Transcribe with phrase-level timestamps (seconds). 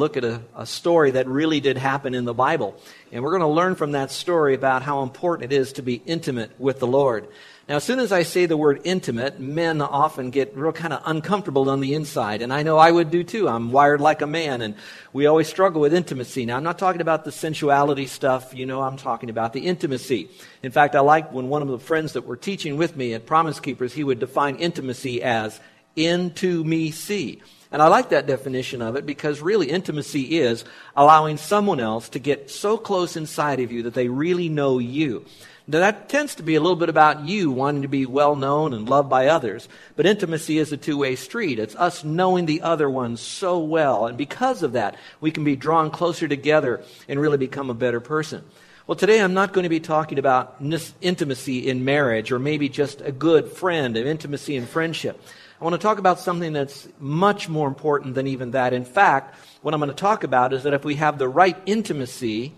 [0.00, 2.76] Look at a, a, story that really did happen in the Bible.
[3.12, 6.02] And we're going to learn from that story about how important it is to be
[6.04, 7.28] intimate with the Lord.
[7.68, 11.02] Now, as soon as I say the word intimate, men often get real kind of
[11.04, 12.42] uncomfortable on the inside.
[12.42, 13.48] And I know I would do too.
[13.48, 14.74] I'm wired like a man, and
[15.12, 16.44] we always struggle with intimacy.
[16.46, 20.30] Now, I'm not talking about the sensuality stuff, you know, I'm talking about the intimacy.
[20.64, 23.24] In fact, I like when one of the friends that were teaching with me at
[23.24, 25.60] Promise Keepers, he would define intimacy as
[25.94, 27.40] into me see.
[27.72, 30.64] And I like that definition of it because really intimacy is
[30.96, 35.24] allowing someone else to get so close inside of you that they really know you.
[35.68, 38.74] Now, that tends to be a little bit about you wanting to be well known
[38.74, 39.68] and loved by others.
[39.94, 41.60] But intimacy is a two way street.
[41.60, 44.06] It's us knowing the other one so well.
[44.06, 48.00] And because of that, we can be drawn closer together and really become a better
[48.00, 48.42] person.
[48.88, 50.56] Well, today I'm not going to be talking about
[51.00, 55.22] intimacy in marriage or maybe just a good friend of intimacy and friendship.
[55.60, 58.72] I want to talk about something that's much more important than even that.
[58.72, 61.56] In fact, what I'm going to talk about is that if we have the right
[61.66, 62.54] intimacy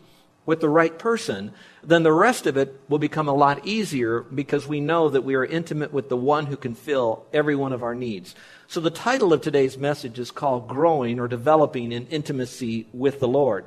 [0.47, 4.69] with the right person, then the rest of it will become a lot easier because
[4.69, 7.83] we know that we are intimate with the one who can fill every one of
[7.83, 8.37] our needs.
[8.69, 13.27] So the title of today's message is called Growing or Developing in Intimacy with the
[13.27, 13.65] Lord.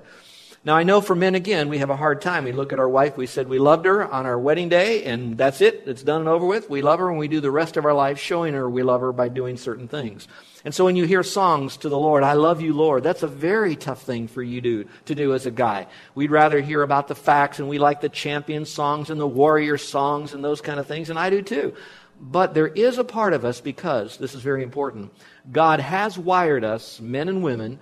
[0.65, 2.43] Now, I know for men, again, we have a hard time.
[2.43, 5.37] We look at our wife, we said we loved her on our wedding day, and
[5.37, 5.83] that's it.
[5.85, 6.71] It's done and over with.
[6.71, 9.01] We love her, and we do the rest of our life showing her we love
[9.01, 10.27] her by doing certain things.
[10.63, 13.27] And so when you hear songs to the Lord, I love you, Lord, that's a
[13.27, 15.85] very tough thing for you to, to do as a guy.
[16.15, 19.77] We'd rather hear about the facts, and we like the champion songs and the warrior
[19.77, 21.75] songs and those kind of things, and I do too.
[22.19, 25.13] But there is a part of us, because this is very important,
[25.51, 27.77] God has wired us, men and women,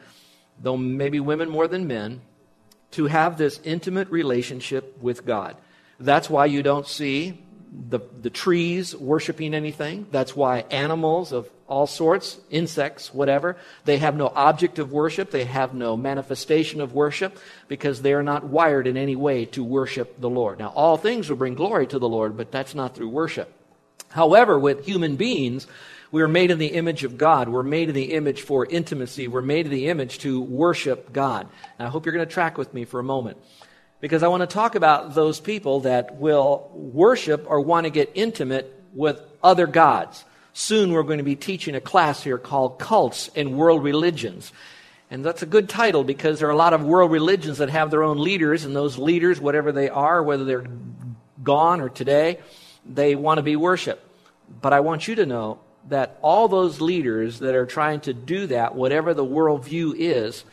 [0.61, 2.19] though maybe women more than men,
[2.93, 5.55] to have this intimate relationship with God.
[5.99, 7.43] That's why you don't see
[7.89, 10.07] the, the trees worshiping anything.
[10.11, 15.31] That's why animals of all sorts, insects, whatever, they have no object of worship.
[15.31, 17.37] They have no manifestation of worship
[17.67, 20.59] because they are not wired in any way to worship the Lord.
[20.59, 23.51] Now, all things will bring glory to the Lord, but that's not through worship.
[24.09, 25.65] However, with human beings,
[26.13, 27.49] we are made in the image of God.
[27.49, 29.27] We're made in the image for intimacy.
[29.27, 31.47] We're made in the image to worship God.
[31.79, 33.37] And I hope you're going to track with me for a moment.
[33.99, 38.11] Because I want to talk about those people that will worship or want to get
[38.13, 40.23] intimate with other gods.
[40.53, 44.53] Soon we're going to be teaching a class here called Cults and World Religions.
[45.09, 47.89] And that's a good title because there are a lot of world religions that have
[47.89, 50.67] their own leaders, and those leaders, whatever they are, whether they're
[51.43, 52.37] gone or today,
[52.85, 54.05] they want to be worshiped.
[54.61, 55.59] But I want you to know
[55.89, 60.43] that all those leaders that are trying to do that, whatever the worldview is,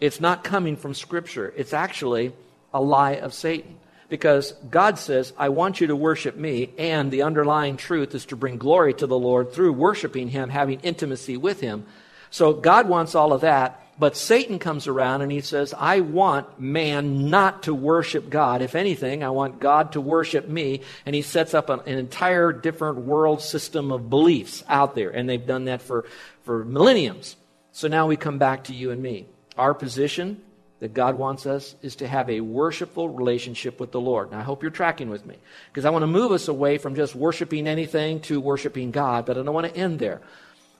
[0.00, 1.52] it's not coming from Scripture.
[1.56, 2.32] It's actually
[2.72, 3.78] a lie of Satan.
[4.08, 8.36] Because God says, I want you to worship me, and the underlying truth is to
[8.36, 11.86] bring glory to the Lord through worshiping Him, having intimacy with Him.
[12.30, 16.60] So God wants all of that, but Satan comes around and he says, I want
[16.60, 18.60] man not to worship God.
[18.60, 20.80] If anything, I want God to worship me.
[21.06, 25.10] And he sets up an, an, entire different world system of beliefs out there.
[25.10, 26.06] And they've done that for,
[26.42, 27.36] for millenniums.
[27.70, 29.26] So now we come back to you and me.
[29.56, 30.40] Our position
[30.80, 34.32] that God wants us is to have a worshipful relationship with the Lord.
[34.32, 35.36] And I hope you're tracking with me
[35.70, 39.38] because I want to move us away from just worshiping anything to worshiping God, but
[39.38, 40.20] I don't want to end there.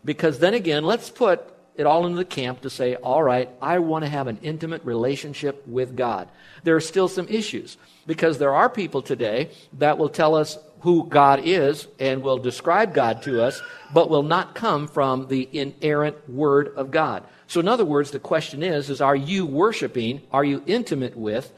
[0.04, 3.80] Because then again, let's put it all into the camp to say, all right, I
[3.80, 6.28] want to have an intimate relationship with God.
[6.62, 7.76] There are still some issues
[8.06, 12.94] because there are people today that will tell us who God is and will describe
[12.94, 13.60] God to us,
[13.92, 17.24] but will not come from the inerrant Word of God.
[17.46, 21.52] So, in other words, the question is, is are you worshiping, are you intimate with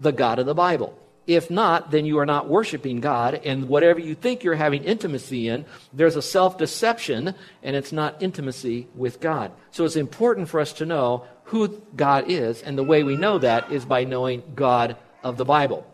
[0.00, 0.98] the God of the Bible?
[1.26, 5.48] If not, then you are not worshiping God, and whatever you think you're having intimacy
[5.48, 9.52] in, there's a self deception, and it's not intimacy with God.
[9.70, 13.38] So it's important for us to know who God is, and the way we know
[13.38, 15.86] that is by knowing God of the Bible.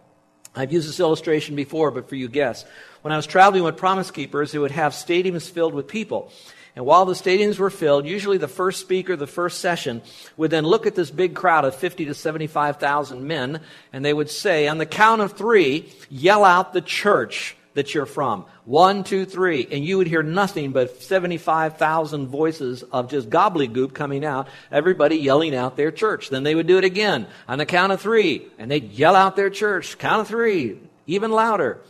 [0.57, 2.69] I've used this illustration before, but for you guests.
[3.03, 6.33] When I was traveling with Promise Keepers, it would have stadiums filled with people.
[6.79, 10.01] And while the stadiums were filled, usually the first speaker, the first session,
[10.37, 14.31] would then look at this big crowd of 50 to 75,000 men, and they would
[14.31, 18.45] say, on the count of three, yell out the church that you're from.
[18.65, 19.67] One, two, three.
[19.73, 25.57] And you would hear nothing but 75,000 voices of just gobbledygook coming out, everybody yelling
[25.57, 26.31] out their church.
[26.31, 29.35] Then they would do it again on the count of three, and they'd yell out
[29.35, 29.99] their church.
[29.99, 30.79] Count of three,
[31.09, 31.81] even louder.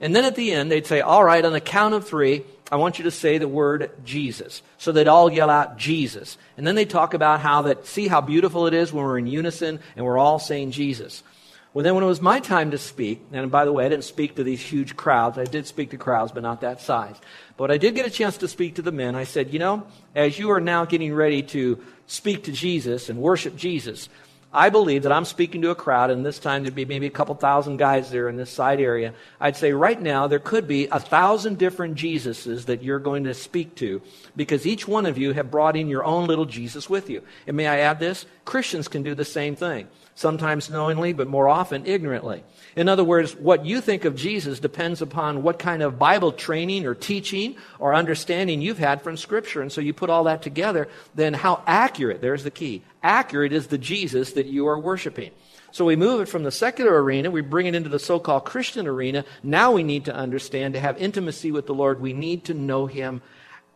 [0.00, 2.76] And then at the end, they'd say, All right, on the count of three, I
[2.76, 4.62] want you to say the word Jesus.
[4.78, 6.36] So they'd all yell out Jesus.
[6.56, 9.28] And then they talk about how that, see how beautiful it is when we're in
[9.28, 11.22] unison and we're all saying Jesus.
[11.72, 14.04] Well, then when it was my time to speak, and by the way, I didn't
[14.04, 15.36] speak to these huge crowds.
[15.36, 17.16] I did speak to crowds, but not that size.
[17.56, 19.14] But I did get a chance to speak to the men.
[19.14, 23.18] I said, you know, as you are now getting ready to speak to Jesus and
[23.20, 24.08] worship Jesus,
[24.52, 27.10] I believe that I'm speaking to a crowd, and this time there'd be maybe a
[27.10, 29.12] couple thousand guys there in this side area.
[29.40, 33.34] I'd say right now there could be a thousand different Jesuses that you're going to
[33.34, 34.00] speak to
[34.34, 37.22] because each one of you have brought in your own little Jesus with you.
[37.46, 38.24] And may I add this?
[38.44, 42.42] Christians can do the same thing, sometimes knowingly, but more often ignorantly.
[42.74, 46.86] In other words, what you think of Jesus depends upon what kind of Bible training
[46.86, 49.62] or teaching or understanding you've had from Scripture.
[49.62, 53.68] And so you put all that together, then how accurate, there's the key, accurate is
[53.68, 55.30] the Jesus that you are worshiping.
[55.70, 58.46] So we move it from the secular arena, we bring it into the so called
[58.46, 59.26] Christian arena.
[59.42, 62.86] Now we need to understand to have intimacy with the Lord, we need to know
[62.86, 63.20] Him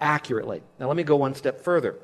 [0.01, 0.63] accurately.
[0.79, 1.97] Now let me go one step further.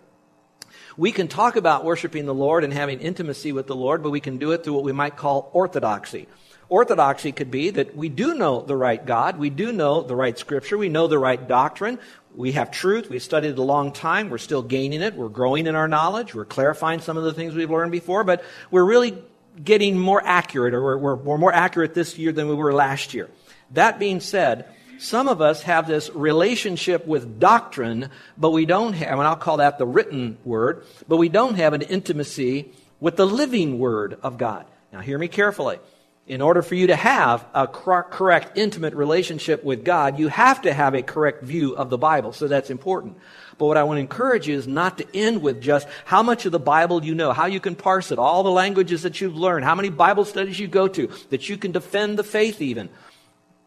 [0.99, 4.21] We can talk about worshiping the Lord and having intimacy with the Lord, but we
[4.21, 6.27] can do it through what we might call orthodoxy.
[6.69, 10.37] Orthodoxy could be that we do know the right God, we do know the right
[10.37, 11.99] scripture, we know the right doctrine,
[12.35, 15.67] we have truth, we've studied it a long time, we're still gaining it, we're growing
[15.67, 19.23] in our knowledge, we're clarifying some of the things we've learned before, but we're really
[19.63, 23.15] getting more accurate, or we're, we're, we're more accurate this year than we were last
[23.15, 23.31] year.
[23.73, 24.67] That being said,
[24.99, 29.59] some of us have this relationship with doctrine, but we don't have, and I'll call
[29.59, 34.39] that the written word, but we don't have an intimacy with the living word of
[34.39, 34.67] God.
[34.93, 35.79] Now, hear me carefully
[36.27, 40.73] in order for you to have a correct, intimate relationship with God, you have to
[40.73, 42.33] have a correct view of the Bible.
[42.33, 43.17] So that's important.
[43.59, 46.45] But what I want to encourage you is not to end with just how much
[46.45, 49.37] of the Bible you know, how you can parse it, all the languages that you've
[49.37, 52.89] learned, how many Bible studies you go to, that you can defend the faith even.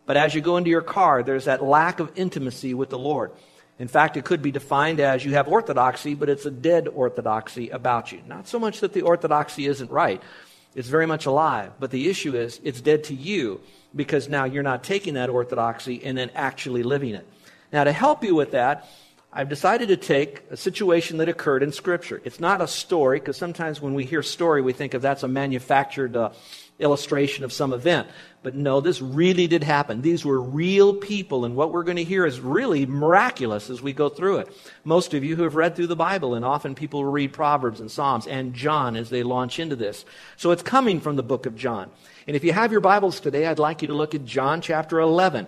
[0.10, 3.30] But as you go into your car, there's that lack of intimacy with the Lord.
[3.78, 7.70] In fact, it could be defined as you have orthodoxy, but it's a dead orthodoxy
[7.70, 8.20] about you.
[8.26, 10.20] Not so much that the orthodoxy isn't right,
[10.74, 11.74] it's very much alive.
[11.80, 13.62] But the issue is, it's dead to you
[13.96, 17.28] because now you're not taking that orthodoxy and then actually living it.
[17.72, 18.90] Now, to help you with that,
[19.32, 22.20] I've decided to take a situation that occurred in Scripture.
[22.26, 25.28] It's not a story, because sometimes when we hear story, we think of that's a
[25.28, 26.32] manufactured uh,
[26.80, 28.08] illustration of some event.
[28.42, 30.02] But no, this really did happen.
[30.02, 33.92] These were real people, and what we're going to hear is really miraculous as we
[33.92, 34.48] go through it.
[34.86, 37.92] Most of you who have read through the Bible, and often people read Proverbs and
[37.92, 40.06] Psalms and John as they launch into this.
[40.38, 41.92] So it's coming from the book of John.
[42.28, 45.00] And if you have your Bibles today, I'd like you to look at John chapter
[45.00, 45.48] 11.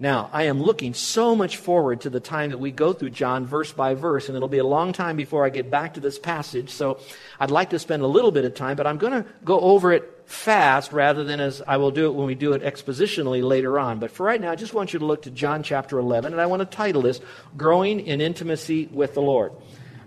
[0.00, 3.46] Now, I am looking so much forward to the time that we go through John
[3.46, 6.20] verse by verse, and it'll be a long time before I get back to this
[6.20, 6.70] passage.
[6.70, 7.00] So
[7.40, 9.92] I'd like to spend a little bit of time, but I'm going to go over
[9.92, 13.76] it fast rather than as I will do it when we do it expositionally later
[13.76, 13.98] on.
[13.98, 16.40] But for right now, I just want you to look to John chapter 11, and
[16.40, 17.20] I want to title this
[17.56, 19.50] Growing in Intimacy with the Lord.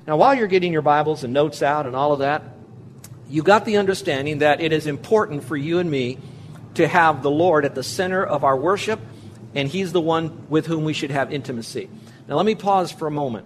[0.08, 2.44] Now, while you're getting your Bibles and notes out and all of that,
[3.28, 6.18] you got the understanding that it is important for you and me
[6.76, 9.02] to have the Lord at the center of our worship,
[9.56, 11.90] and He's the one with whom we should have intimacy.
[12.28, 13.46] Now, let me pause for a moment.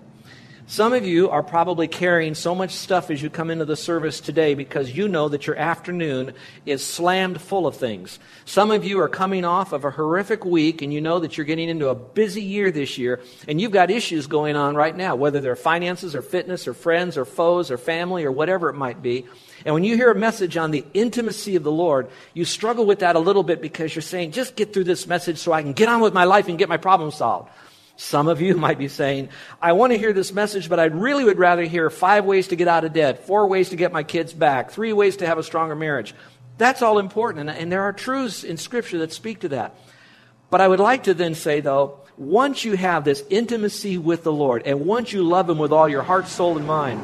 [0.68, 4.20] Some of you are probably carrying so much stuff as you come into the service
[4.20, 6.34] today because you know that your afternoon
[6.66, 8.18] is slammed full of things.
[8.46, 11.46] Some of you are coming off of a horrific week and you know that you're
[11.46, 15.16] getting into a busy year this year and you've got issues going on right now,
[15.16, 19.04] whether they're finances or fitness or friends or foes or family or whatever it might
[19.04, 19.28] be.
[19.66, 23.00] And when you hear a message on the intimacy of the Lord, you struggle with
[23.00, 25.74] that a little bit because you're saying, just get through this message so I can
[25.74, 27.52] get on with my life and get my problem solved.
[27.98, 29.30] Some of you might be saying,
[29.62, 32.56] I want to hear this message, but I really would rather hear five ways to
[32.56, 35.38] get out of debt, four ways to get my kids back, three ways to have
[35.38, 36.14] a stronger marriage.
[36.58, 39.76] That's all important, and, and there are truths in Scripture that speak to that.
[40.50, 44.32] But I would like to then say, though, once you have this intimacy with the
[44.32, 47.04] Lord, and once you love Him with all your heart, soul, and mind,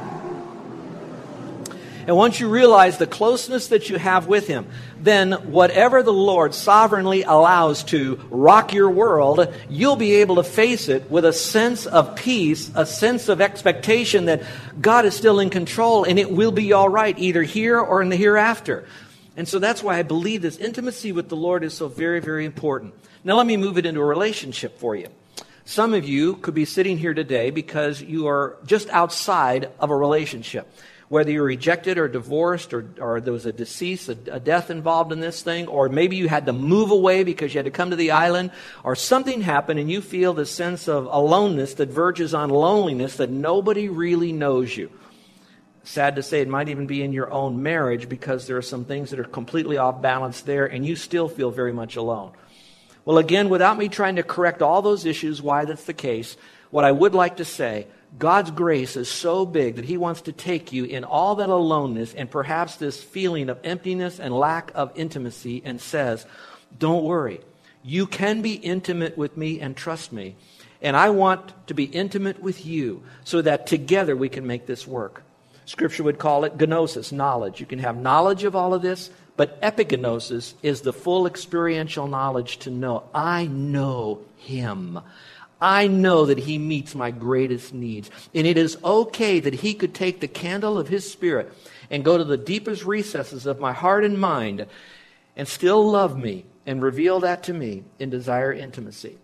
[2.11, 4.67] and once you realize the closeness that you have with Him,
[4.99, 10.89] then whatever the Lord sovereignly allows to rock your world, you'll be able to face
[10.89, 14.43] it with a sense of peace, a sense of expectation that
[14.81, 18.09] God is still in control and it will be all right, either here or in
[18.09, 18.85] the hereafter.
[19.37, 22.43] And so that's why I believe this intimacy with the Lord is so very, very
[22.43, 22.93] important.
[23.23, 25.07] Now, let me move it into a relationship for you.
[25.63, 29.95] Some of you could be sitting here today because you are just outside of a
[29.95, 30.67] relationship.
[31.11, 35.11] Whether you're rejected or divorced, or, or there was a decease, a, a death involved
[35.11, 37.89] in this thing, or maybe you had to move away because you had to come
[37.89, 38.51] to the island,
[38.81, 43.29] or something happened and you feel this sense of aloneness that verges on loneliness that
[43.29, 44.89] nobody really knows you.
[45.83, 48.85] Sad to say, it might even be in your own marriage because there are some
[48.85, 52.31] things that are completely off balance there and you still feel very much alone.
[53.03, 56.37] Well, again, without me trying to correct all those issues, why that's the case,
[56.69, 57.87] what I would like to say,
[58.17, 62.13] God's grace is so big that He wants to take you in all that aloneness
[62.13, 66.25] and perhaps this feeling of emptiness and lack of intimacy and says,
[66.77, 67.41] Don't worry.
[67.83, 70.35] You can be intimate with me and trust me.
[70.81, 74.85] And I want to be intimate with you so that together we can make this
[74.85, 75.23] work.
[75.65, 77.59] Scripture would call it gnosis, knowledge.
[77.59, 82.57] You can have knowledge of all of this, but epignosis is the full experiential knowledge
[82.59, 84.99] to know I know Him.
[85.61, 88.09] I know that He meets my greatest needs.
[88.33, 91.53] And it is okay that He could take the candle of His Spirit
[91.89, 94.65] and go to the deepest recesses of my heart and mind
[95.35, 99.17] and still love me and reveal that to me in desire intimacy.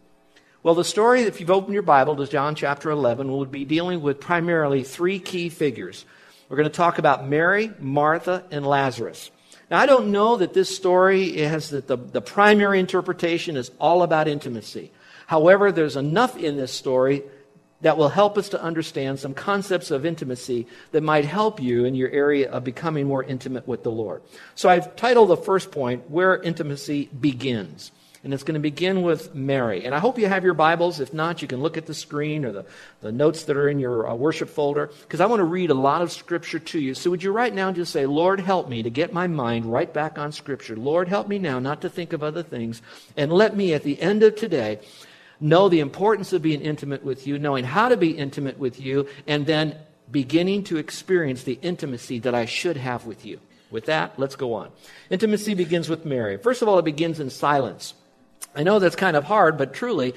[0.63, 4.01] Well, the story, if you've opened your Bible to John chapter 11, will be dealing
[4.01, 6.05] with primarily three key figures.
[6.49, 9.31] We're going to talk about Mary, Martha, and Lazarus.
[9.69, 14.01] Now, I don't know that this story has that the, the primary interpretation is all
[14.01, 14.91] about intimacy.
[15.27, 17.21] However, there's enough in this story
[17.81, 21.93] that will help us to understand some concepts of intimacy that might help you in
[21.93, 24.23] your area of becoming more intimate with the Lord.
[24.55, 27.91] So I've titled the first point, Where Intimacy Begins.
[28.23, 29.85] And it's going to begin with Mary.
[29.85, 30.99] And I hope you have your Bibles.
[30.99, 32.65] If not, you can look at the screen or the,
[33.01, 35.75] the notes that are in your uh, worship folder, because I want to read a
[35.75, 36.93] lot of Scripture to you.
[36.95, 39.93] So would you right now just say, Lord, help me to get my mind right
[39.93, 40.75] back on Scripture.
[40.75, 42.81] Lord, help me now not to think of other things.
[43.15, 44.79] And let me, at the end of today,
[45.39, 49.07] know the importance of being intimate with you, knowing how to be intimate with you,
[49.27, 49.75] and then
[50.09, 53.39] beginning to experience the intimacy that I should have with you.
[53.69, 54.69] With that, let's go on.
[55.09, 56.37] Intimacy begins with Mary.
[56.37, 57.93] First of all, it begins in silence.
[58.55, 60.13] I know that's kind of hard, but truly,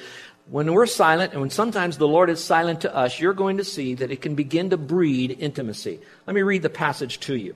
[0.48, 3.64] when we're silent and when sometimes the Lord is silent to us, you're going to
[3.64, 6.00] see that it can begin to breed intimacy.
[6.26, 7.54] Let me read the passage to you.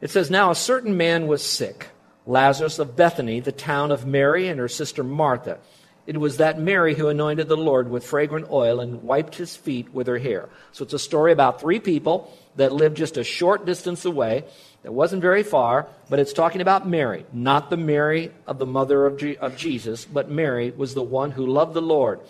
[0.00, 1.88] It says, Now a certain man was sick,
[2.26, 5.58] Lazarus of Bethany, the town of Mary and her sister Martha.
[6.06, 9.92] It was that Mary who anointed the Lord with fragrant oil and wiped his feet
[9.92, 10.48] with her hair.
[10.70, 14.44] So it's a story about three people that lived just a short distance away.
[14.84, 19.04] It wasn't very far, but it's talking about Mary, not the Mary of the mother
[19.04, 22.20] of, G- of Jesus, but Mary was the one who loved the Lord.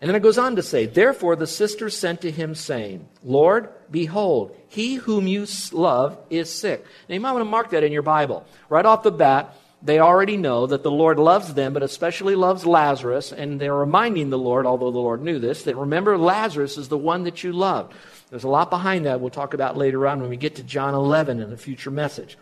[0.00, 3.70] And then it goes on to say, Therefore the sisters sent to him, saying, Lord,
[3.90, 6.84] behold, he whom you love is sick.
[7.08, 8.46] Now you might want to mark that in your Bible.
[8.68, 12.66] Right off the bat, they already know that the Lord loves them, but especially loves
[12.66, 16.88] Lazarus, and they're reminding the Lord, although the Lord knew this, that remember Lazarus is
[16.88, 17.94] the one that you loved.
[18.28, 20.94] There's a lot behind that we'll talk about later on when we get to John
[20.94, 22.36] 11 in a future message.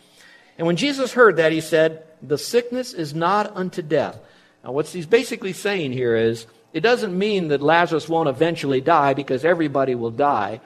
[0.56, 4.18] And when Jesus heard that, he said, The sickness is not unto death.
[4.64, 9.14] Now, what he's basically saying here is, it doesn't mean that Lazarus won't eventually die
[9.14, 10.60] because everybody will die.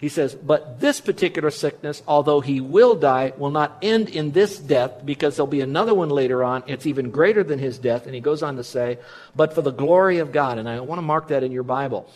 [0.00, 4.58] He says, but this particular sickness, although he will die, will not end in this
[4.58, 6.62] death because there'll be another one later on.
[6.66, 8.06] It's even greater than his death.
[8.06, 8.98] And he goes on to say,
[9.36, 10.56] but for the glory of God.
[10.56, 12.10] And I want to mark that in your Bible.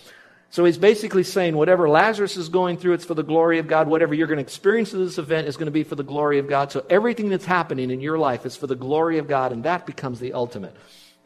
[0.48, 3.86] So he's basically saying whatever Lazarus is going through, it's for the glory of God.
[3.86, 6.38] Whatever you're going to experience in this event is going to be for the glory
[6.38, 6.72] of God.
[6.72, 9.84] So everything that's happening in your life is for the glory of God, and that
[9.84, 10.74] becomes the ultimate.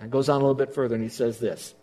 [0.00, 1.74] And goes on a little bit further, and he says this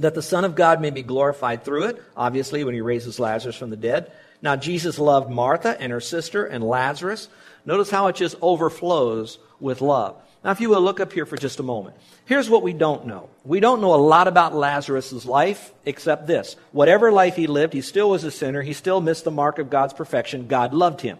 [0.00, 3.56] that the Son of God may be glorified through it, obviously, when he raises Lazarus
[3.56, 4.10] from the dead.
[4.42, 7.28] Now, Jesus loved Martha and her sister and Lazarus.
[7.64, 10.16] Notice how it just overflows with love.
[10.42, 11.96] Now, if you will look up here for just a moment.
[12.24, 13.28] Here's what we don't know.
[13.44, 16.56] We don't know a lot about Lazarus' life except this.
[16.72, 18.62] Whatever life he lived, he still was a sinner.
[18.62, 20.46] He still missed the mark of God's perfection.
[20.46, 21.18] God loved him.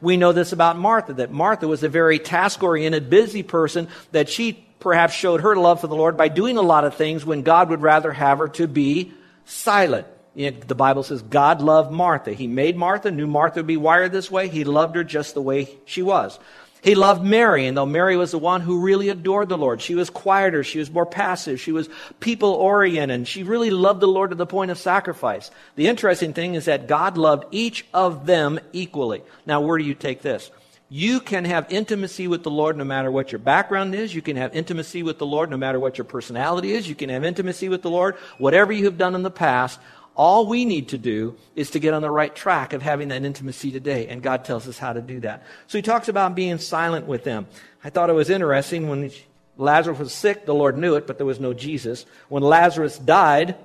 [0.00, 4.28] We know this about Martha, that Martha was a very task oriented, busy person, that
[4.28, 7.42] she perhaps showed her love for the Lord by doing a lot of things when
[7.42, 9.12] God would rather have her to be
[9.44, 10.06] silent.
[10.34, 12.32] You know, the Bible says God loved Martha.
[12.32, 14.48] He made Martha, knew Martha would be wired this way.
[14.48, 16.38] He loved her just the way she was.
[16.82, 19.96] He loved Mary, and though Mary was the one who really adored the Lord, she
[19.96, 21.88] was quieter, she was more passive, she was
[22.20, 25.50] people oriented, and she really loved the Lord to the point of sacrifice.
[25.74, 29.22] The interesting thing is that God loved each of them equally.
[29.46, 30.50] Now, where do you take this?
[30.88, 34.14] You can have intimacy with the Lord no matter what your background is.
[34.14, 36.88] You can have intimacy with the Lord no matter what your personality is.
[36.88, 39.80] You can have intimacy with the Lord, whatever you have done in the past.
[40.14, 43.24] All we need to do is to get on the right track of having that
[43.24, 45.44] intimacy today, and God tells us how to do that.
[45.66, 47.46] So he talks about being silent with them.
[47.84, 49.10] I thought it was interesting when
[49.58, 52.06] Lazarus was sick, the Lord knew it, but there was no Jesus.
[52.28, 53.56] When Lazarus died,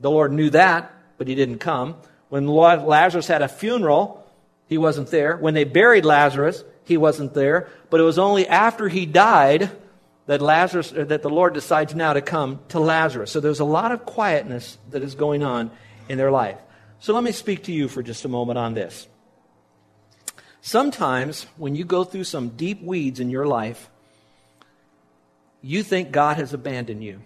[0.00, 1.96] the Lord knew that, but he didn't come.
[2.30, 4.25] When Lazarus had a funeral,
[4.66, 5.36] he wasn't there.
[5.36, 7.68] When they buried Lazarus, he wasn't there.
[7.90, 9.70] But it was only after he died
[10.26, 13.30] that Lazarus that the Lord decides now to come to Lazarus.
[13.30, 15.70] So there's a lot of quietness that is going on
[16.08, 16.58] in their life.
[16.98, 19.06] So let me speak to you for just a moment on this.
[20.60, 23.88] Sometimes when you go through some deep weeds in your life,
[25.62, 27.20] you think God has abandoned you.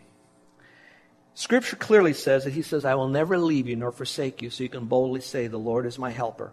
[1.35, 4.63] Scripture clearly says that He says, I will never leave you nor forsake you, so
[4.63, 6.53] you can boldly say, The Lord is my helper.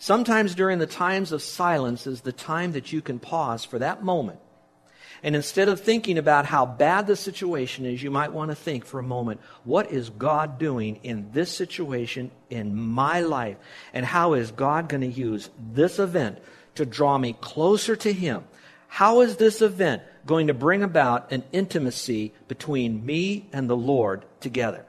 [0.00, 4.02] Sometimes during the times of silence is the time that you can pause for that
[4.02, 4.40] moment
[5.22, 8.86] and instead of thinking about how bad the situation is, you might want to think
[8.86, 13.58] for a moment, what is God doing in this situation in my life?
[13.92, 16.38] And how is God going to use this event
[16.76, 18.44] to draw me closer to Him?
[18.88, 24.24] How is this event going to bring about an intimacy between me and the Lord
[24.40, 24.86] together?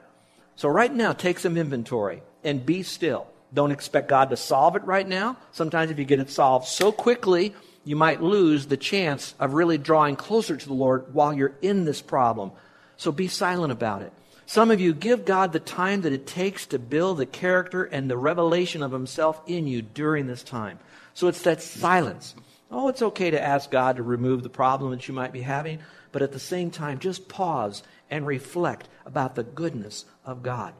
[0.56, 3.26] So, right now, take some inventory and be still.
[3.54, 5.36] Don't expect God to solve it right now.
[5.52, 7.54] Sometimes, if you get it solved so quickly,
[7.84, 11.84] you might lose the chance of really drawing closer to the Lord while you're in
[11.84, 12.52] this problem.
[12.96, 14.12] So be silent about it.
[14.46, 18.08] Some of you give God the time that it takes to build the character and
[18.08, 20.78] the revelation of Himself in you during this time.
[21.14, 22.34] So it's that silence.
[22.70, 25.80] Oh, it's okay to ask God to remove the problem that you might be having,
[26.10, 30.74] but at the same time, just pause and reflect about the goodness of God.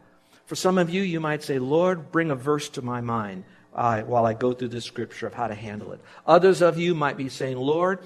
[0.47, 3.45] For some of you, you might say, Lord, bring a verse to my mind
[3.75, 6.01] uh, while I go through this scripture of how to handle it.
[6.27, 8.01] Others of you might be saying, Lord,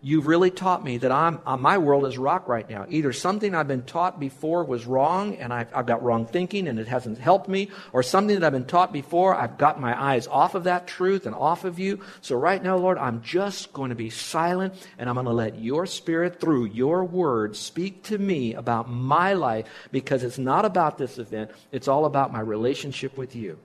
[0.00, 2.86] you've really taught me that I'm, uh, my world is rock right now.
[2.88, 6.78] Either something I've been taught before was wrong and I've, I've, got wrong thinking and
[6.78, 10.28] it hasn't helped me, or something that I've been taught before, I've got my eyes
[10.28, 12.00] off of that truth and off of you.
[12.20, 15.58] So right now, Lord, I'm just going to be silent and I'm going to let
[15.58, 20.98] your spirit through your word speak to me about my life because it's not about
[20.98, 21.50] this event.
[21.72, 23.58] It's all about my relationship with you.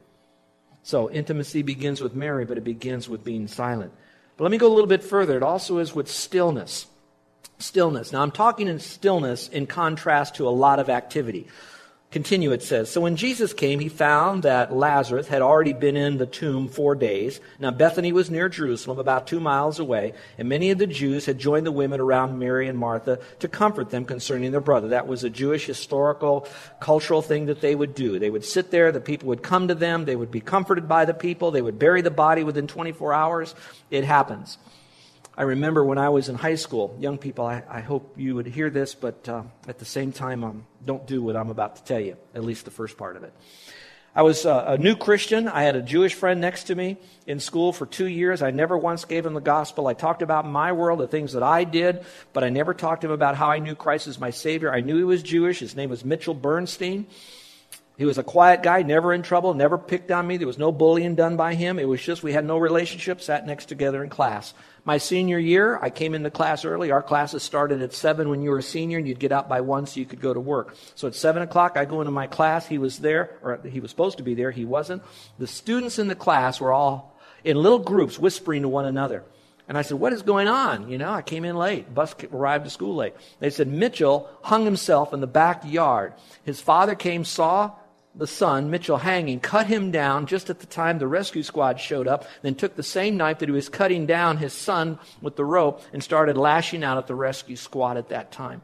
[0.82, 3.93] So intimacy begins with Mary, but it begins with being silent.
[4.38, 5.38] But let me go a little bit further.
[5.38, 6.88] It also is with stillness.
[7.60, 8.12] Stillness.
[8.12, 11.48] Now, I'm talking in stillness in contrast to a lot of activity.
[12.13, 12.91] Continue, it says.
[12.91, 16.93] So when Jesus came, he found that Lazarus had already been in the tomb four
[16.93, 17.39] days.
[17.58, 21.39] Now, Bethany was near Jerusalem, about two miles away, and many of the Jews had
[21.39, 24.89] joined the women around Mary and Martha to comfort them concerning their brother.
[24.89, 26.47] That was a Jewish historical,
[26.80, 28.19] cultural thing that they would do.
[28.19, 31.06] They would sit there, the people would come to them, they would be comforted by
[31.06, 33.56] the people, they would bury the body within 24 hours.
[33.89, 34.60] It happens.
[35.36, 38.46] I remember when I was in high school, young people, I, I hope you would
[38.46, 41.84] hear this, but uh, at the same time, um, don't do what I'm about to
[41.84, 43.34] tell you, at least the first part of it.
[44.15, 45.48] I was uh, a new Christian.
[45.48, 48.43] I had a Jewish friend next to me in school for two years.
[48.43, 49.88] I never once gave him the gospel.
[49.88, 53.08] I talked about my world, the things that I did, but I never talked to
[53.08, 54.72] him about how I knew Christ as my Savior.
[54.72, 55.58] I knew he was Jewish.
[55.58, 57.08] His name was Mitchell Bernstein.
[57.98, 60.38] He was a quiet guy, never in trouble, never picked on me.
[60.38, 61.80] There was no bullying done by him.
[61.80, 64.54] It was just we had no relationship, sat next together in class.
[64.86, 66.91] My senior year, I came into class early.
[66.91, 69.62] Our classes started at 7 when you were a senior, and you'd get out by
[69.62, 70.76] 1 so you could go to work.
[70.96, 72.67] So at 7 o'clock, I go into my class.
[72.67, 74.52] He was there, or he was supposed to be there.
[74.52, 75.02] He wasn't.
[75.39, 79.24] The students in the class were all in little groups whispering to one another.
[79.69, 80.89] And I said, What is going on?
[80.89, 81.93] You know, I came in late.
[81.93, 83.13] Bus arrived to school late.
[83.39, 86.13] They said, Mitchell hung himself in the backyard.
[86.43, 87.72] His father came, saw,
[88.15, 92.08] the son, Mitchell, hanging, cut him down just at the time the rescue squad showed
[92.08, 95.45] up, then took the same knife that he was cutting down his son with the
[95.45, 98.62] rope and started lashing out at the rescue squad at that time.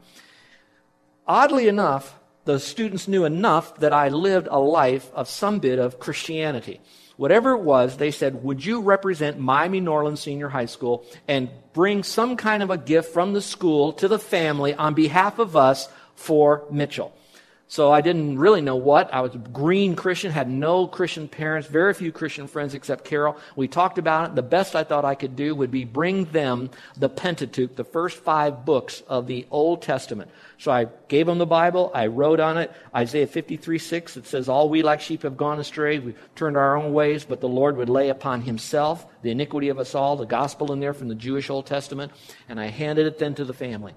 [1.27, 5.99] Oddly enough, the students knew enough that I lived a life of some bit of
[5.99, 6.79] Christianity.
[7.17, 12.03] Whatever it was, they said, Would you represent Miami Norland Senior High School and bring
[12.03, 15.89] some kind of a gift from the school to the family on behalf of us
[16.15, 17.13] for Mitchell?
[17.71, 19.13] So I didn't really know what.
[19.13, 23.37] I was a green Christian, had no Christian parents, very few Christian friends except Carol.
[23.55, 24.35] We talked about it.
[24.35, 28.17] The best I thought I could do would be bring them the Pentateuch, the first
[28.17, 30.31] five books of the Old Testament.
[30.57, 31.91] So I gave them the Bible.
[31.93, 34.17] I wrote on it Isaiah 53 6.
[34.17, 35.99] It says, All we like sheep have gone astray.
[35.99, 39.77] We've turned our own ways, but the Lord would lay upon himself the iniquity of
[39.77, 42.13] us all, the gospel in there from the Jewish Old Testament.
[42.49, 43.93] And I handed it then to the family.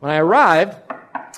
[0.00, 0.76] When I arrived,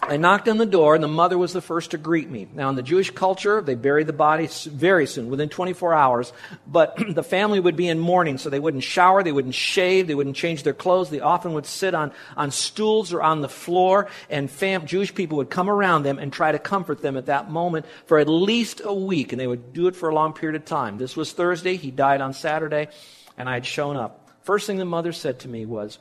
[0.03, 2.49] I knocked on the door, and the mother was the first to greet me.
[2.53, 6.33] Now, in the Jewish culture, they bury the body very soon, within 24 hours.
[6.67, 10.15] But the family would be in mourning, so they wouldn't shower, they wouldn't shave, they
[10.17, 11.11] wouldn't change their clothes.
[11.11, 15.37] They often would sit on, on stools or on the floor, and fam- Jewish people
[15.39, 18.81] would come around them and try to comfort them at that moment for at least
[18.83, 20.99] a week, and they would do it for a long period of time.
[20.99, 22.89] This was Thursday, he died on Saturday,
[23.39, 24.29] and I had shown up.
[24.43, 25.99] First thing the mother said to me was,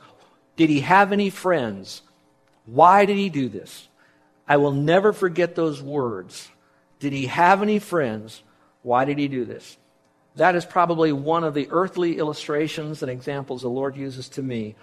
[0.56, 2.02] Did he have any friends?
[2.70, 3.88] Why did he do this?
[4.46, 6.48] I will never forget those words.
[7.00, 8.42] Did he have any friends?
[8.82, 9.76] Why did he do this?
[10.36, 14.76] That is probably one of the earthly illustrations and examples the Lord uses to me.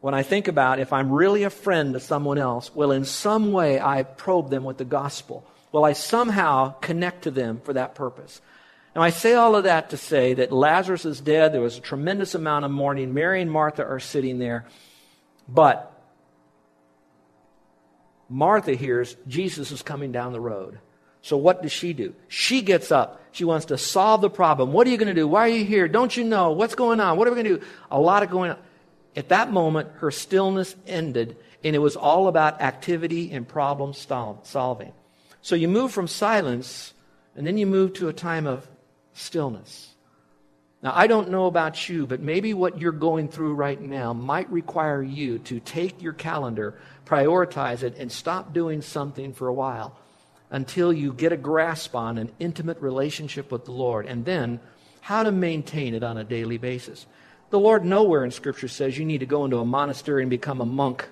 [0.00, 3.52] When I think about if I'm really a friend to someone else, well, in some
[3.52, 5.46] way I probe them with the gospel.
[5.72, 8.40] Will I somehow connect to them for that purpose?
[8.96, 11.52] Now, I say all of that to say that Lazarus is dead.
[11.52, 13.14] There was a tremendous amount of mourning.
[13.14, 14.64] Mary and Martha are sitting there.
[15.48, 15.92] But
[18.30, 20.78] Martha hears Jesus is coming down the road.
[21.20, 22.14] So what does she do?
[22.28, 23.20] She gets up.
[23.32, 24.72] She wants to solve the problem.
[24.72, 25.28] What are you going to do?
[25.28, 25.86] Why are you here?
[25.88, 26.52] Don't you know?
[26.52, 27.18] What's going on?
[27.18, 27.66] What are we going to do?
[27.90, 28.58] A lot of going on.
[29.16, 34.92] At that moment, her stillness ended, and it was all about activity and problem solving.
[35.42, 36.94] So you move from silence,
[37.34, 38.66] and then you move to a time of
[39.12, 39.88] stillness.
[40.82, 44.50] Now, I don't know about you, but maybe what you're going through right now might
[44.50, 46.78] require you to take your calendar,
[47.10, 49.98] prioritize it, and stop doing something for a while
[50.50, 54.60] until you get a grasp on an intimate relationship with the Lord, and then
[55.00, 57.06] how to maintain it on a daily basis.
[57.50, 60.60] The Lord nowhere in Scripture says you need to go into a monastery and become
[60.60, 61.08] a monk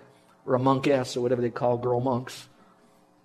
[0.46, 2.48] or a monkess or whatever they call girl monks.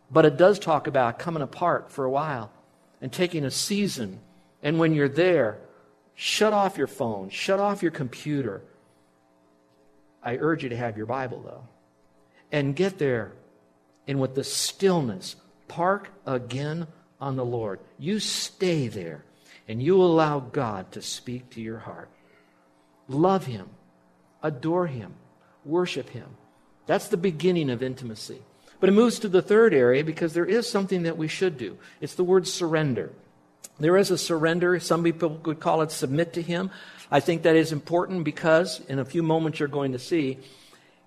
[0.09, 2.51] But it does talk about coming apart for a while
[3.01, 4.19] and taking a season.
[4.63, 5.59] And when you're there,
[6.15, 8.61] Shut off your phone, shut off your computer.
[10.21, 11.67] I urge you to have your Bible, though.
[12.53, 13.33] And get there
[14.07, 15.35] and with the stillness,
[15.67, 16.87] park again
[17.19, 17.79] on the Lord.
[17.97, 19.25] You stay there
[19.67, 22.09] and you allow God to speak to your heart.
[23.07, 23.69] Love Him,
[24.41, 25.15] adore Him,
[25.65, 26.27] worship Him.
[26.85, 28.41] That's the beginning of intimacy.
[28.79, 31.77] But it moves to the third area because there is something that we should do.
[32.01, 33.11] It's the word surrender.
[33.79, 34.79] There is a surrender.
[34.79, 36.69] Some people would call it submit to Him.
[37.09, 40.39] I think that is important because, in a few moments, you're going to see,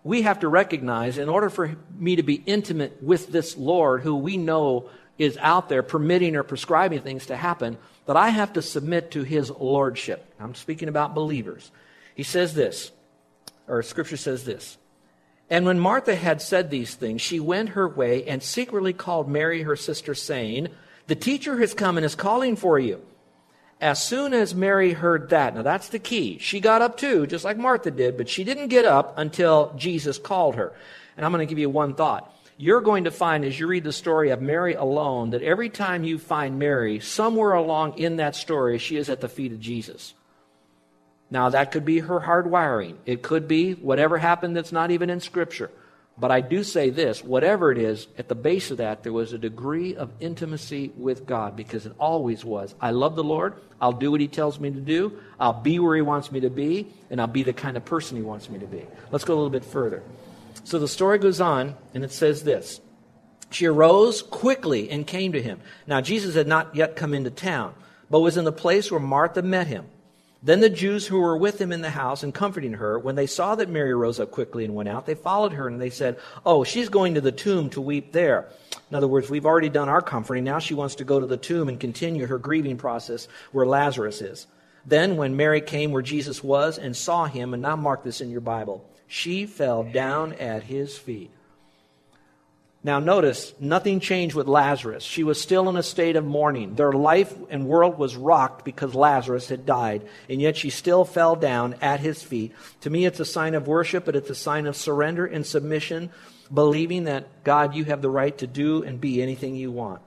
[0.07, 4.14] we have to recognize in order for me to be intimate with this Lord who
[4.14, 4.88] we know
[5.19, 9.25] is out there permitting or prescribing things to happen, that I have to submit to
[9.25, 10.25] His Lordship.
[10.38, 11.73] I'm speaking about believers.
[12.14, 12.92] He says this,
[13.66, 14.79] or Scripture says this.
[15.51, 19.62] And when Martha had said these things, she went her way and secretly called Mary,
[19.62, 20.69] her sister, saying,
[21.09, 23.03] the teacher has come and is calling for you.
[23.80, 26.38] As soon as Mary heard that, now that's the key.
[26.38, 30.18] She got up too, just like Martha did, but she didn't get up until Jesus
[30.18, 30.72] called her.
[31.16, 32.32] And I'm going to give you one thought.
[32.56, 36.04] You're going to find as you read the story of Mary alone that every time
[36.04, 40.14] you find Mary, somewhere along in that story, she is at the feet of Jesus.
[41.30, 42.98] Now, that could be her hard wiring.
[43.04, 45.70] It could be whatever happened that's not even in Scripture.
[46.18, 49.33] But I do say this whatever it is, at the base of that, there was
[49.33, 52.74] a degree of intimacy with God because it always was.
[52.81, 53.55] I love the Lord.
[53.81, 55.18] I'll do what He tells me to do.
[55.38, 58.16] I'll be where He wants me to be, and I'll be the kind of person
[58.16, 58.87] He wants me to be.
[59.11, 60.02] Let's go a little bit further.
[60.64, 62.81] So the story goes on, and it says this
[63.50, 65.61] She arose quickly and came to Him.
[65.87, 67.74] Now, Jesus had not yet come into town,
[68.09, 69.85] but was in the place where Martha met Him.
[70.46, 73.26] Then the Jews who were with him in the house and comforting her, when they
[73.26, 76.20] saw that Mary rose up quickly and went out, they followed her and they said,
[76.44, 78.48] Oh, she's going to the tomb to weep there.
[78.88, 80.44] In other words, we've already done our comforting.
[80.44, 84.22] Now she wants to go to the tomb and continue her grieving process where Lazarus
[84.22, 84.46] is.
[84.87, 88.30] Then, when Mary came where Jesus was and saw him, and now mark this in
[88.30, 91.32] your Bible, she fell down at his feet.
[92.87, 95.03] Now, notice, nothing changed with Lazarus.
[95.03, 96.77] She was still in a state of mourning.
[96.77, 101.35] Their life and world was rocked because Lazarus had died, and yet she still fell
[101.35, 102.53] down at his feet.
[102.83, 106.11] To me, it's a sign of worship, but it's a sign of surrender and submission,
[106.55, 110.01] believing that, God, you have the right to do and be anything you want.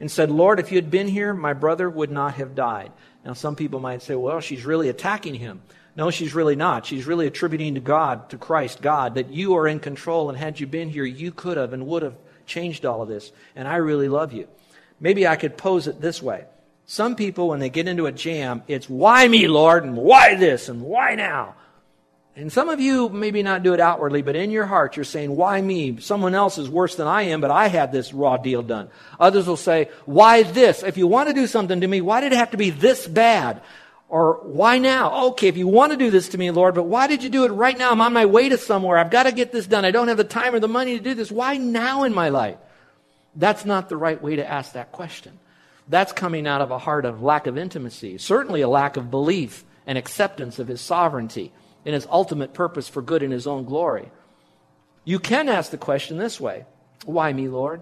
[0.00, 2.92] And said, Lord, if you had been here, my brother would not have died.
[3.26, 5.60] Now, some people might say, well, she's really attacking him.
[5.94, 6.86] No, she's really not.
[6.86, 10.58] She's really attributing to God, to Christ, God, that you are in control, and had
[10.58, 12.14] you been here, you could have and would have
[12.46, 14.48] changed all of this, and I really love you.
[15.00, 16.44] Maybe I could pose it this way.
[16.86, 20.68] Some people, when they get into a jam, it's why me, Lord, and why this,
[20.68, 21.56] and why now?
[22.34, 25.36] And some of you maybe not do it outwardly, but in your heart you're saying,
[25.36, 26.00] why me?
[26.00, 28.88] Someone else is worse than I am, but I had this raw deal done.
[29.20, 30.82] Others will say, why this?
[30.82, 33.06] If you want to do something to me, why did it have to be this
[33.06, 33.60] bad?
[34.12, 35.28] Or why now?
[35.28, 37.46] Okay, if you want to do this to me, Lord, but why did you do
[37.46, 37.92] it right now?
[37.92, 38.98] I'm on my way to somewhere.
[38.98, 39.86] I've got to get this done.
[39.86, 41.32] I don't have the time or the money to do this.
[41.32, 42.58] Why now in my life?
[43.34, 45.38] That's not the right way to ask that question.
[45.88, 49.64] That's coming out of a heart of lack of intimacy, certainly a lack of belief
[49.86, 51.50] and acceptance of his sovereignty
[51.86, 54.10] and his ultimate purpose for good in his own glory.
[55.06, 56.66] You can ask the question this way
[57.06, 57.80] Why me, Lord?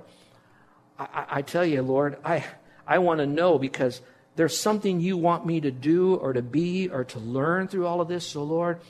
[0.97, 2.45] I, I tell you, Lord, I,
[2.87, 4.01] I want to know because
[4.41, 8.01] there's something you want me to do or to be or to learn through all
[8.01, 8.27] of this.
[8.27, 8.81] So, Lord,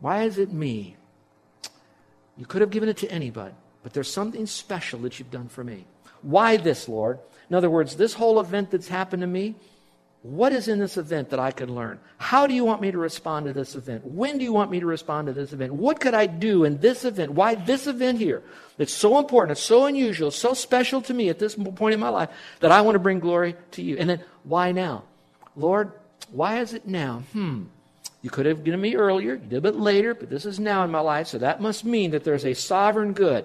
[0.00, 0.96] why is it me?
[2.36, 5.62] You could have given it to anybody, but there's something special that you've done for
[5.62, 5.84] me.
[6.22, 7.20] Why this, Lord?
[7.48, 9.54] In other words, this whole event that's happened to me,
[10.22, 11.98] what is in this event that I could learn?
[12.16, 14.04] How do you want me to respond to this event?
[14.06, 15.74] When do you want me to respond to this event?
[15.74, 17.32] What could I do in this event?
[17.32, 18.42] Why this event here?
[18.78, 22.08] It's so important, it's so unusual, so special to me at this point in my
[22.08, 22.28] life
[22.60, 23.96] that I want to bring glory to you.
[23.98, 25.04] And then, why now?
[25.56, 25.92] Lord,
[26.30, 27.24] why is it now?
[27.32, 27.64] Hmm.
[28.22, 30.92] You could have given me earlier, you did it later, but this is now in
[30.92, 33.44] my life, so that must mean that there's a sovereign good